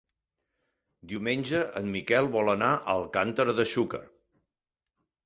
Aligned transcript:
Diumenge 1.11 1.59
en 1.81 1.91
Miquel 1.95 2.29
vol 2.37 2.49
anar 2.53 2.71
a 2.79 2.79
Alcàntera 2.95 3.55
de 3.61 3.67
Xúquer. 3.75 4.01